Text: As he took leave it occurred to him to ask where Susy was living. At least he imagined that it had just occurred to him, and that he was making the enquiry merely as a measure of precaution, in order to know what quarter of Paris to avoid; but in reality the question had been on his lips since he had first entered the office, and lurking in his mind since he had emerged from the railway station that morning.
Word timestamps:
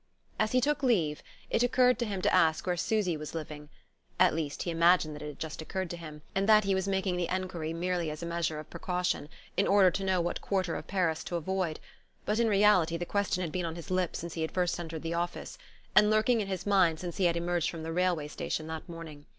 As 0.39 0.51
he 0.53 0.59
took 0.59 0.81
leave 0.81 1.21
it 1.51 1.61
occurred 1.61 1.99
to 1.99 2.07
him 2.07 2.23
to 2.23 2.33
ask 2.33 2.65
where 2.65 2.75
Susy 2.75 3.15
was 3.15 3.35
living. 3.35 3.69
At 4.19 4.33
least 4.33 4.63
he 4.63 4.71
imagined 4.71 5.13
that 5.15 5.21
it 5.21 5.27
had 5.27 5.37
just 5.39 5.61
occurred 5.61 5.91
to 5.91 5.95
him, 5.95 6.23
and 6.33 6.49
that 6.49 6.63
he 6.63 6.73
was 6.73 6.87
making 6.87 7.17
the 7.17 7.27
enquiry 7.27 7.71
merely 7.71 8.09
as 8.09 8.23
a 8.23 8.25
measure 8.25 8.57
of 8.57 8.67
precaution, 8.71 9.29
in 9.57 9.67
order 9.67 9.91
to 9.91 10.03
know 10.03 10.19
what 10.19 10.41
quarter 10.41 10.75
of 10.75 10.87
Paris 10.87 11.23
to 11.25 11.35
avoid; 11.35 11.79
but 12.25 12.39
in 12.39 12.47
reality 12.47 12.97
the 12.97 13.05
question 13.05 13.43
had 13.43 13.51
been 13.51 13.63
on 13.63 13.75
his 13.75 13.91
lips 13.91 14.17
since 14.17 14.33
he 14.33 14.41
had 14.41 14.51
first 14.51 14.79
entered 14.79 15.03
the 15.03 15.13
office, 15.13 15.59
and 15.95 16.09
lurking 16.09 16.41
in 16.41 16.47
his 16.47 16.65
mind 16.65 16.99
since 16.99 17.17
he 17.17 17.25
had 17.25 17.37
emerged 17.37 17.69
from 17.69 17.83
the 17.83 17.93
railway 17.93 18.27
station 18.27 18.65
that 18.65 18.89
morning. 18.89 19.27